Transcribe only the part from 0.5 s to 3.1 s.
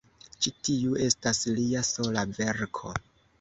tiu estas lia sola verko.